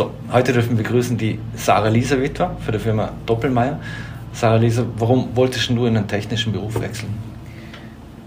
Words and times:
So, 0.00 0.10
heute 0.32 0.54
dürfen 0.54 0.78
wir 0.78 0.82
begrüßen 0.82 1.18
die 1.18 1.38
Sarah 1.54 1.90
Lisa 1.90 2.18
Witwer 2.18 2.56
für 2.64 2.72
die 2.72 2.78
Firma 2.78 3.12
Doppelmeier. 3.26 3.78
Sarah 4.32 4.56
Lisa, 4.56 4.86
warum 4.96 5.28
wolltest 5.36 5.68
du 5.68 5.84
in 5.84 5.94
einen 5.94 6.08
technischen 6.08 6.54
Beruf 6.54 6.80
wechseln? 6.80 7.12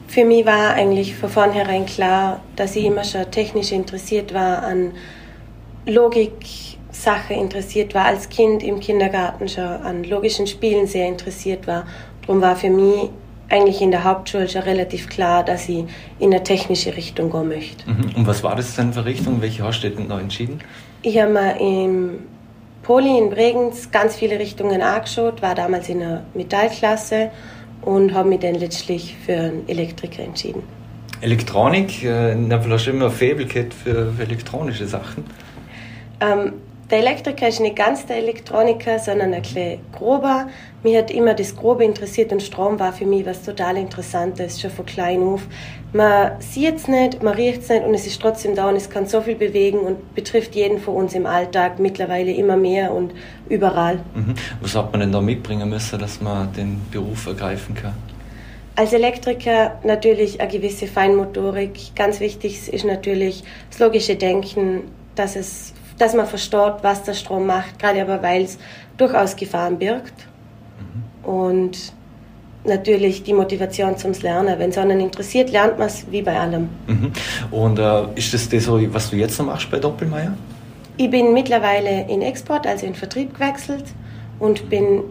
Für 0.07 0.23
mich 0.23 0.45
war 0.45 0.75
eigentlich 0.75 1.15
von 1.15 1.29
vornherein 1.29 1.87
klar, 1.87 2.41
dass 2.55 2.75
ich 2.75 2.85
immer 2.85 3.03
schon 3.03 3.23
technisch 3.31 3.71
interessiert 3.71 4.35
war, 4.35 4.61
an 4.61 4.91
Logik, 5.87 6.45
Sache 6.91 7.33
interessiert 7.33 7.95
war, 7.95 8.05
als 8.05 8.29
Kind 8.29 8.61
im 8.61 8.79
Kindergarten 8.79 9.49
schon 9.49 9.63
an 9.63 10.03
logischen 10.03 10.45
Spielen 10.45 10.85
sehr 10.85 11.07
interessiert 11.07 11.65
war. 11.65 11.87
Darum 12.21 12.39
war 12.39 12.55
für 12.55 12.69
mich 12.69 13.09
eigentlich 13.49 13.81
in 13.81 13.89
der 13.89 14.03
Hauptschule 14.03 14.47
schon 14.47 14.61
relativ 14.61 15.09
klar, 15.09 15.43
dass 15.43 15.67
ich 15.67 15.85
in 16.19 16.31
eine 16.31 16.43
technische 16.43 16.95
Richtung 16.95 17.31
gehen 17.31 17.47
möchte. 17.47 17.89
Mhm. 17.89 18.15
Und 18.15 18.27
was 18.27 18.43
war 18.43 18.55
das 18.55 18.75
denn 18.75 18.93
für 18.93 19.05
Richtung? 19.05 19.41
Welche 19.41 19.63
hast 19.63 19.81
du 19.81 19.89
denn 19.89 20.07
noch 20.07 20.19
entschieden? 20.19 20.59
Ich 21.05 21.19
habe 21.19 21.33
mir 21.33 21.59
im 21.59 22.19
Poli 22.81 23.17
in 23.17 23.29
Bregenz 23.29 23.91
ganz 23.91 24.15
viele 24.15 24.39
Richtungen 24.39 24.81
angeschaut, 24.81 25.41
war 25.41 25.53
damals 25.53 25.89
in 25.89 25.99
der 25.99 26.23
Metallklasse 26.33 27.29
und 27.81 28.13
habe 28.13 28.29
mich 28.29 28.39
dann 28.39 28.55
letztlich 28.55 29.15
für 29.25 29.33
einen 29.33 29.67
Elektriker 29.67 30.23
entschieden. 30.23 30.63
Elektronik, 31.19 32.03
äh, 32.05 32.33
Fall 32.61 32.71
hast 32.71 32.87
du 32.87 32.91
immer 32.91 33.05
ein 33.05 33.11
Faible 33.11 33.47
für, 33.47 34.13
für 34.13 34.21
elektronische 34.21 34.85
Sachen. 34.87 35.25
Ähm, 36.21 36.53
der 36.89 36.99
Elektriker 36.99 37.47
ist 37.47 37.59
nicht 37.59 37.75
ganz 37.75 38.05
der 38.05 38.17
Elektroniker, 38.17 38.99
sondern 38.99 39.33
ein 39.33 39.41
bisschen 39.41 39.79
grober. 39.93 40.47
Mich 40.83 40.97
hat 40.97 41.11
immer 41.11 41.33
das 41.33 41.55
Grobe 41.55 41.85
interessiert 41.85 42.31
und 42.31 42.43
Strom 42.43 42.79
war 42.79 42.91
für 42.91 43.05
mich 43.05 43.25
was 43.25 43.41
total 43.41 43.77
Interessantes, 43.77 44.61
schon 44.61 44.69
von 44.69 44.85
klein 44.85 45.23
auf. 45.23 45.41
Man 45.93 46.41
sieht 46.41 46.75
es 46.75 46.87
nicht, 46.87 47.23
man 47.23 47.35
riecht 47.35 47.61
es 47.61 47.69
nicht 47.69 47.83
und 47.83 47.93
es 47.93 48.05
ist 48.05 48.21
trotzdem 48.21 48.55
da 48.55 48.67
und 48.67 48.75
es 48.75 48.89
kann 48.89 49.07
so 49.07 49.21
viel 49.21 49.35
bewegen 49.35 49.79
und 49.79 50.13
betrifft 50.15 50.55
jeden 50.55 50.79
von 50.79 50.95
uns 50.95 51.13
im 51.13 51.25
Alltag 51.25 51.79
mittlerweile 51.79 52.31
immer 52.31 52.57
mehr 52.57 52.91
und 52.91 53.13
überall. 53.47 53.99
Mhm. 54.13 54.33
Was 54.61 54.75
hat 54.75 54.91
man 54.91 55.01
denn 55.01 55.11
da 55.11 55.21
mitbringen 55.21 55.69
müssen, 55.69 55.99
dass 55.99 56.19
man 56.19 56.51
den 56.53 56.81
Beruf 56.91 57.27
ergreifen 57.27 57.75
kann? 57.75 57.93
Als 58.75 58.91
Elektriker 58.91 59.79
natürlich 59.83 60.41
eine 60.41 60.51
gewisse 60.51 60.87
Feinmotorik. 60.87 61.95
Ganz 61.95 62.19
wichtig 62.19 62.67
ist 62.73 62.85
natürlich 62.85 63.43
das 63.69 63.79
logische 63.79 64.15
Denken, 64.15 64.81
dass 65.13 65.35
es 65.35 65.73
dass 65.97 66.13
man 66.13 66.25
versteht, 66.27 66.73
was 66.81 67.03
der 67.03 67.13
Strom 67.13 67.45
macht, 67.45 67.79
gerade 67.79 68.01
aber 68.01 68.21
weil 68.21 68.43
es 68.43 68.57
durchaus 68.97 69.35
Gefahren 69.35 69.77
birgt. 69.77 70.13
Mhm. 70.79 71.29
Und 71.29 71.93
natürlich 72.65 73.23
die 73.23 73.33
Motivation 73.33 73.97
zum 73.97 74.13
Lernen. 74.13 74.57
Wenn 74.57 74.69
es 74.69 74.77
einen 74.77 74.99
interessiert, 74.99 75.51
lernt 75.51 75.77
man 75.77 75.87
es 75.87 76.05
wie 76.09 76.21
bei 76.21 76.39
allem. 76.39 76.69
Mhm. 76.87 77.11
Und 77.51 77.79
äh, 77.79 78.03
ist 78.15 78.33
das 78.33 78.47
das, 78.49 78.67
was 78.69 79.09
du 79.09 79.15
jetzt 79.15 79.37
noch 79.39 79.47
machst 79.47 79.69
bei 79.69 79.79
Doppelmeier? 79.79 80.33
Ich 80.97 81.09
bin 81.09 81.33
mittlerweile 81.33 82.07
in 82.07 82.21
Export, 82.21 82.67
also 82.67 82.85
in 82.85 82.95
Vertrieb 82.95 83.33
gewechselt 83.33 83.85
und 84.39 84.69
bin 84.69 85.01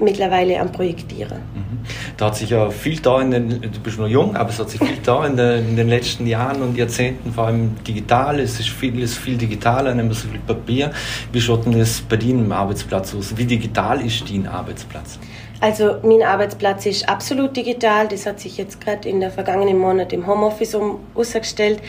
mittlerweile 0.00 0.60
am 0.60 0.72
Projektieren. 0.72 1.38
Mhm. 1.54 1.78
Da 2.16 2.26
hat 2.26 2.36
sich 2.36 2.50
ja 2.50 2.70
viel 2.70 3.00
da 3.00 3.20
in 3.20 3.30
den, 3.30 3.48
du 3.60 3.80
bist 3.82 3.98
noch 3.98 4.08
jung, 4.08 4.36
aber 4.36 4.50
es 4.50 4.58
hat 4.58 4.70
sich 4.70 4.80
viel 4.80 4.98
da 5.02 5.26
in 5.26 5.36
den, 5.36 5.68
in 5.70 5.76
den 5.76 5.88
letzten 5.88 6.26
Jahren 6.26 6.62
und 6.62 6.76
Jahrzehnten, 6.76 7.32
vor 7.32 7.46
allem 7.46 7.76
digital, 7.86 8.40
es 8.40 8.58
ist 8.58 8.68
vieles 8.68 9.16
viel 9.16 9.36
digitaler, 9.36 9.94
nicht 9.94 10.04
mehr 10.04 10.14
so 10.14 10.28
viel 10.28 10.40
Papier. 10.40 10.90
Wie 11.32 11.40
schaut 11.40 11.66
denn 11.66 11.78
das 11.78 12.00
bei 12.00 12.16
dir 12.16 12.34
im 12.34 12.52
Arbeitsplatz 12.52 13.14
aus? 13.14 13.36
Wie 13.36 13.44
digital 13.44 14.00
ist 14.04 14.28
dein 14.30 14.46
Arbeitsplatz? 14.46 15.18
Also 15.60 15.96
mein 16.02 16.22
Arbeitsplatz 16.22 16.84
ist 16.84 17.08
absolut 17.08 17.56
digital, 17.56 18.08
das 18.08 18.26
hat 18.26 18.40
sich 18.40 18.58
jetzt 18.58 18.80
gerade 18.80 19.08
in 19.08 19.20
der 19.20 19.30
vergangenen 19.30 19.78
Monat 19.78 20.12
im 20.12 20.26
Homeoffice 20.26 20.74
um 20.74 21.00
ausgestellt. 21.14 21.80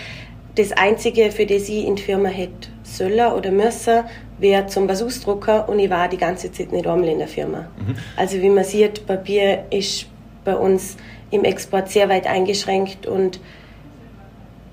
Das 0.58 0.72
Einzige, 0.72 1.32
für 1.32 1.46
das 1.46 1.70
ich 1.70 1.86
in 1.86 1.96
die 1.96 2.02
Firma 2.02 2.30
hätte 2.30 2.70
sollen 2.82 3.32
oder 3.32 3.52
müssen, 3.52 4.04
wäre 4.40 4.66
zum 4.66 4.90
was 4.90 5.04
ausdrucken 5.04 5.62
und 5.68 5.78
ich 5.78 5.90
war 5.90 6.08
die 6.10 6.18
ganze 6.18 6.52
Zeit 6.52 6.72
nicht 6.72 6.88
einmal 6.88 7.10
in 7.10 7.20
der 7.20 7.28
Firma. 7.28 7.60
Mhm. 7.60 7.96
Also 8.16 8.42
wie 8.42 8.50
man 8.50 8.64
sieht, 8.64 9.06
Papier 9.06 9.66
ist 9.70 10.08
bei 10.44 10.56
uns 10.56 10.98
im 11.30 11.44
Export 11.44 11.90
sehr 11.90 12.10
weit 12.10 12.26
eingeschränkt 12.26 13.06
und 13.06 13.40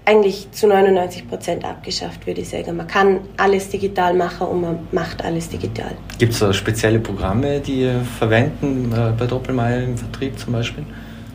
eigentlich 0.06 0.50
zu 0.52 0.66
99 0.66 1.28
Prozent 1.28 1.64
abgeschafft, 1.66 2.26
würde 2.26 2.40
ich 2.40 2.48
sagen. 2.48 2.76
Man 2.76 2.86
kann 2.86 3.20
alles 3.36 3.68
digital 3.68 4.14
machen 4.14 4.46
und 4.46 4.60
man 4.62 4.88
macht 4.90 5.22
alles 5.22 5.50
digital. 5.50 5.92
Gibt 6.18 6.32
es 6.32 6.56
spezielle 6.56 6.98
Programme, 6.98 7.60
die 7.60 7.82
ihr 7.82 8.00
verwenden 8.18 8.90
äh, 8.90 9.12
bei 9.18 9.26
Doppelmeier 9.26 9.82
im 9.82 9.98
Vertrieb 9.98 10.38
zum 10.38 10.54
Beispiel? 10.54 10.84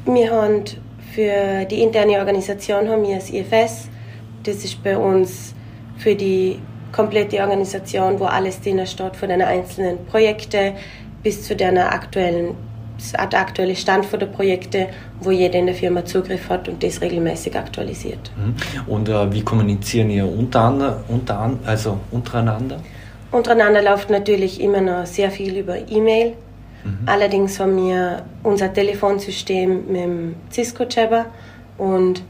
Wir 0.06 0.32
haben 0.32 0.64
für 1.14 1.66
die 1.66 1.82
interne 1.82 2.20
Organisation 2.20 2.88
haben 2.90 3.04
wir 3.04 3.16
das 3.16 3.30
IFS, 3.32 3.90
das 4.44 4.64
ist 4.64 4.84
bei 4.84 4.98
uns 4.98 5.54
für 5.98 6.16
die 6.16 6.60
komplette 6.92 7.40
Organisation, 7.40 8.20
wo 8.20 8.26
alles 8.26 8.62
drin 8.62 8.86
steht, 8.88 9.16
von 9.16 9.30
den 9.30 9.42
einzelnen 9.42 10.06
Projekten 10.06 10.74
bis 11.24 11.44
zu 11.44 11.56
der 11.56 11.92
aktuellen 11.92 12.56
der 13.32 13.40
aktuelle 13.40 13.76
Stand 13.76 14.12
der 14.12 14.26
Projekte, 14.26 14.88
wo 15.22 15.32
jeder 15.32 15.60
in 15.60 15.68
der 15.68 15.76
Firma 15.76 16.04
Zugriff 16.04 16.50
hat 16.50 16.68
und 16.68 16.84
das 16.84 17.02
regelmäßig 17.02 17.58
aktualisiert. 17.58 18.32
Mhm. 18.38 18.56
Und 18.92 19.10
äh, 19.10 19.32
wie 19.32 19.42
kommunizieren 19.42 20.10
ihr 20.10 20.28
untereinander, 20.28 21.02
unter, 21.08 21.54
also 21.66 21.98
untereinander? 22.12 22.82
Untereinander 23.32 23.82
läuft 23.82 24.10
natürlich 24.10 24.60
immer 24.60 24.82
noch 24.82 25.06
sehr 25.06 25.32
viel 25.32 25.58
über 25.58 25.78
E-Mail. 25.78 26.34
Mhm. 26.84 27.00
Allerdings 27.06 27.60
haben 27.60 27.78
wir 27.78 28.24
unser 28.44 28.74
Telefonsystem 28.74 29.88
mit 29.88 30.02
dem 30.02 30.36
Cisco-Jabber 30.52 31.28
und 31.78 32.22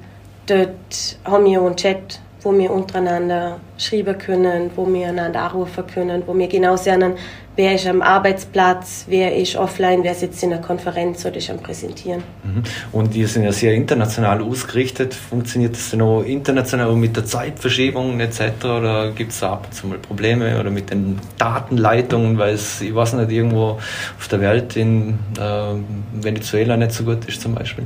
Dort 0.50 1.18
haben 1.26 1.46
wir 1.46 1.62
einen 1.62 1.76
Chat, 1.76 2.20
wo 2.42 2.58
wir 2.58 2.72
untereinander 2.72 3.60
schreiben 3.78 4.18
können, 4.18 4.72
wo 4.76 4.92
wir 4.92 5.10
einander 5.10 5.42
anrufen 5.42 5.84
können, 5.86 6.24
wo 6.26 6.36
wir 6.36 6.48
genau 6.48 6.76
sehen, 6.76 7.14
wer 7.56 7.76
ist 7.76 7.86
am 7.86 8.02
Arbeitsplatz, 8.02 9.06
wer 9.08 9.36
ist 9.36 9.56
offline, 9.58 10.04
wer 10.04 10.16
sitzt 10.16 10.42
in 10.42 10.50
der 10.50 10.60
Konferenz 10.60 11.24
oder 11.24 11.36
ist 11.36 11.52
am 11.52 11.60
Präsentieren. 11.60 12.24
Mhm. 12.44 12.64
Und 12.92 13.14
die 13.14 13.26
sind 13.26 13.44
ja 13.44 13.52
sehr 13.52 13.74
international 13.76 14.42
ausgerichtet. 14.42 15.14
Funktioniert 15.14 15.76
das 15.76 15.92
denn 15.92 16.02
auch 16.02 16.24
international 16.24 16.96
mit 16.96 17.16
der 17.16 17.26
Zeitverschiebung 17.26 18.20
etc. 18.20 18.42
Oder 18.64 19.12
gibt 19.12 19.34
es 19.34 19.42
da 19.42 19.52
ab 19.52 19.66
und 19.66 19.74
zu 19.76 19.86
mal 19.86 20.00
Probleme 20.00 20.60
oder 20.60 20.72
mit 20.72 20.90
den 20.90 21.20
Datenleitungen, 21.38 22.40
weil 22.40 22.56
es, 22.56 22.82
ich 22.82 22.96
weiß 22.96 23.14
nicht, 23.14 23.30
irgendwo 23.30 23.78
auf 24.18 24.28
der 24.32 24.42
Welt 24.42 24.76
in 24.76 25.20
äh, 25.38 26.24
Venezuela 26.24 26.76
nicht 26.76 26.94
so 26.94 27.04
gut 27.04 27.26
ist 27.26 27.40
zum 27.40 27.54
Beispiel? 27.54 27.86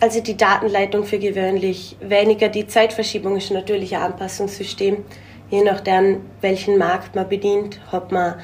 Also 0.00 0.22
die 0.22 0.36
Datenleitung 0.36 1.04
für 1.04 1.18
gewöhnlich 1.18 1.94
weniger. 2.00 2.48
Die 2.48 2.66
Zeitverschiebung 2.66 3.36
ist 3.36 3.50
natürlich 3.50 3.94
ein 3.94 4.02
Anpassungssystem. 4.02 5.04
Je 5.50 5.62
nachdem, 5.62 6.22
welchen 6.40 6.78
Markt 6.78 7.14
man 7.14 7.28
bedient, 7.28 7.78
hat 7.92 8.10
man 8.10 8.36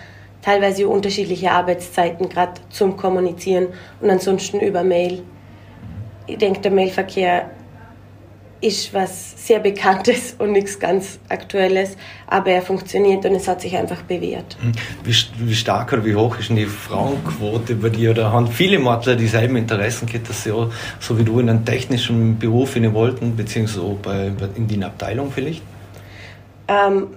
teilweise 0.43 0.87
unterschiedliche 0.87 1.51
Arbeitszeiten, 1.51 2.29
gerade 2.29 2.61
zum 2.69 2.99
Kommunizieren 2.99 3.69
und 4.03 4.11
ansonsten 4.11 4.61
über 4.61 4.85
Mail. 4.85 5.23
Ich 6.27 6.37
denke, 6.37 6.61
der 6.61 6.73
Mailverkehr 6.73 7.51
ist 8.61 8.93
was 8.95 9.47
sehr 9.47 9.61
Bekanntes 9.61 10.35
und 10.39 10.53
nichts 10.53 10.79
ganz 10.79 11.19
Aktuelles, 11.29 11.97
aber 12.27 12.51
er 12.51 12.63
funktioniert 12.63 13.25
und 13.25 13.35
es 13.35 13.47
hat 13.49 13.61
sich 13.61 13.77
einfach 13.77 14.03
bewährt. 14.03 14.57
Hm. 14.61 14.73
Wie, 15.05 15.15
wie 15.49 15.55
stark 15.55 15.93
oder 15.93 16.05
wie 16.05 16.15
hoch 16.15 16.39
ist 16.39 16.49
denn 16.49 16.57
die 16.57 16.67
Frauenquote 16.67 17.75
bei 17.75 17.91
dir? 17.91 18.11
Oder 18.11 18.33
haben 18.33 18.49
viele 18.49 18.79
Mortler 18.79 19.17
dieselben 19.17 19.57
Interessen 19.57 20.07
gehabt, 20.07 20.29
dass 20.29 20.45
sie 20.45 20.53
auch, 20.53 20.71
so 21.01 21.19
wie 21.19 21.25
du 21.25 21.39
in 21.41 21.51
einen 21.51 21.65
technischen 21.65 22.39
Beruf 22.39 22.75
hinein 22.75 22.95
wollten, 22.95 23.37
beziehungsweise 23.37 23.97
bei, 24.03 24.33
in 24.57 24.67
die 24.67 24.83
Abteilung 24.83 25.31
vielleicht? 25.33 25.63
Ähm, 26.69 27.09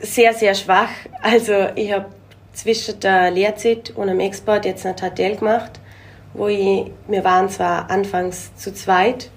sehr, 0.00 0.34
sehr 0.34 0.54
schwach. 0.54 0.90
Also 1.22 1.52
ich 1.74 1.92
habe 1.92 2.06
zwischen 2.52 2.98
der 3.00 3.30
Lehrzeit 3.30 3.90
und 3.90 4.08
dem 4.08 4.20
Export 4.20 4.64
jetzt 4.64 4.84
ein 4.84 4.96
Tatel 4.96 5.36
gemacht, 5.36 5.80
wo 6.34 6.48
ich, 6.48 6.90
wir 7.06 7.24
waren 7.24 7.48
zwar 7.48 7.90
anfangs 7.90 8.54
zu 8.56 8.74
zweit, 8.74 9.30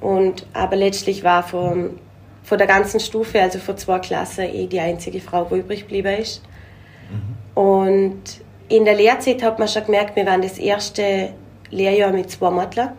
und, 0.00 0.46
aber 0.52 0.76
letztlich 0.76 1.24
war 1.24 1.42
von, 1.42 1.98
von 2.42 2.58
der 2.58 2.66
ganzen 2.66 3.00
Stufe, 3.00 3.40
also 3.40 3.58
von 3.58 3.76
zwei 3.76 3.98
Klassen, 3.98 4.44
eh 4.44 4.66
die 4.66 4.80
einzige 4.80 5.20
Frau, 5.20 5.44
die 5.44 5.56
übrig 5.56 5.80
geblieben 5.80 6.18
ist. 6.18 6.42
Mhm. 7.10 7.62
Und 7.62 8.22
in 8.68 8.84
der 8.84 8.94
Lehrzeit 8.94 9.42
hat 9.42 9.58
man 9.58 9.68
schon 9.68 9.84
gemerkt, 9.84 10.14
wir 10.16 10.26
waren 10.26 10.42
das 10.42 10.58
erste 10.58 11.30
Lehrjahr 11.70 12.12
mit 12.12 12.30
zwei 12.30 12.50
Mottler. 12.50 12.92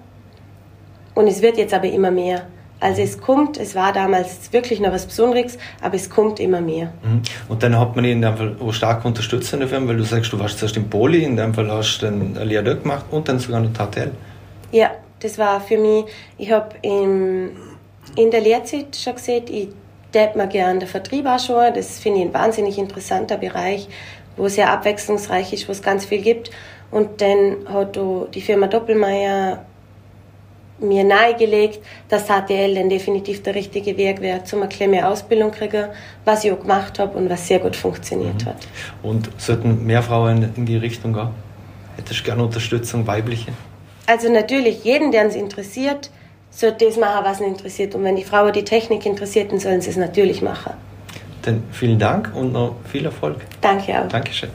Und 1.16 1.28
es 1.28 1.42
wird 1.42 1.58
jetzt 1.58 1.74
aber 1.74 1.88
immer 1.88 2.12
mehr. 2.12 2.48
Also 2.82 3.02
es 3.02 3.20
kommt, 3.20 3.58
es 3.58 3.76
war 3.76 3.92
damals 3.92 4.54
wirklich 4.54 4.80
noch 4.80 4.94
was 4.94 5.06
Besonderes, 5.06 5.58
aber 5.82 5.96
es 5.96 6.10
kommt 6.10 6.40
immer 6.40 6.62
mehr. 6.62 6.94
Mhm. 7.04 7.22
Und 7.50 7.62
dann 7.62 7.78
hat 7.78 7.96
man 7.96 8.06
ihn 8.06 8.12
in 8.12 8.22
dem 8.22 8.38
Fall 8.38 8.56
auch 8.60 8.72
stark 8.72 9.04
unterstützt 9.04 9.52
in 9.54 9.60
der 9.60 9.68
Firma, 9.68 9.90
weil 9.90 9.98
du 9.98 10.04
sagst, 10.04 10.32
du 10.32 10.40
warst 10.40 10.60
zuerst 10.60 10.78
im 10.78 10.90
Poli, 10.90 11.24
in 11.24 11.36
dem 11.36 11.54
Fall 11.54 11.70
hast 11.72 12.00
du 12.00 12.06
dann 12.06 12.36
eine 12.36 12.46
Lehre 12.46 12.78
gemacht 12.78 13.06
und 13.12 13.28
dann 13.28 13.40
sogar 13.40 13.60
noch 13.60 13.74
Tatel. 13.74 14.12
Ja, 14.72 14.92
das 15.20 15.38
war 15.38 15.62
für 15.62 15.78
mich, 15.78 16.06
ich 16.38 16.52
habe 16.52 16.76
in 16.82 17.52
der 18.16 18.42
Lehrzeit 18.42 18.96
schon 18.96 19.16
gesehen, 19.16 19.46
ich 19.50 19.70
tät 20.12 20.36
mir 20.36 20.48
gerne 20.48 20.80
den 20.80 20.88
Vertrieb 20.88 21.26
anschauen. 21.26 21.74
Das 21.74 22.00
finde 22.00 22.20
ich 22.20 22.26
ein 22.26 22.34
wahnsinnig 22.34 22.78
interessanter 22.78 23.38
Bereich, 23.38 23.88
wo 24.38 24.46
es 24.46 24.56
sehr 24.56 24.72
abwechslungsreich 24.72 25.54
ist, 25.54 25.68
wo 25.68 25.72
es 25.72 25.82
ganz 25.82 26.06
viel 26.06 26.22
gibt. 26.22 26.52
Und 26.92 27.22
dann 27.22 27.68
hat 27.72 28.00
die 28.34 28.42
Firma 28.42 28.68
Doppelmeier 28.68 29.66
mir 30.80 31.04
nahegelegt, 31.04 31.80
dass 32.08 32.28
HTL 32.28 32.74
dann 32.74 32.90
definitiv 32.90 33.44
der 33.44 33.54
richtige 33.54 33.98
Weg 33.98 34.22
wäre, 34.22 34.44
zum 34.46 34.62
eine 34.62 34.70
kleine 34.70 35.08
Ausbildung 35.08 35.52
kriegen, 35.52 35.90
was 36.24 36.46
ich 36.46 36.52
auch 36.54 36.62
gemacht 36.62 37.00
habe 37.00 37.18
und 37.18 37.30
was 37.30 37.48
sehr 37.48 37.60
gut 37.60 37.76
funktioniert 37.76 38.46
mhm. 38.46 38.50
hat. 38.50 38.68
Und 39.04 39.30
sollten 39.38 39.86
mehr 39.86 40.02
Frauen 40.02 40.54
in 40.56 40.66
die 40.66 40.78
Richtung 40.78 41.14
gehen? 41.14 41.30
Hättest 41.98 42.22
du 42.22 42.24
gerne 42.24 42.44
Unterstützung, 42.44 43.06
weibliche? 43.06 43.52
Also 44.10 44.28
natürlich, 44.28 44.84
jeden, 44.86 45.12
der 45.12 45.26
uns 45.26 45.36
interessiert, 45.36 46.10
sollte 46.50 46.86
das 46.86 46.98
machen, 46.98 47.24
was 47.24 47.40
ihn 47.42 47.50
interessiert. 47.50 47.94
Und 47.94 48.04
wenn 48.04 48.16
die 48.16 48.24
Frau 48.24 48.50
die 48.50 48.64
Technik 48.64 49.06
interessiert, 49.06 49.52
dann 49.52 49.60
sollen 49.60 49.82
sie 49.82 49.92
es 49.92 49.98
natürlich 49.98 50.42
machen. 50.42 50.74
Dann 51.44 51.62
vielen 51.72 52.00
Dank 52.00 52.32
und 52.34 52.52
noch 52.52 52.74
viel 52.92 53.06
Erfolg. 53.06 53.38
Danke 53.62 54.02
auch. 54.02 54.08
Dankeschön. 54.08 54.50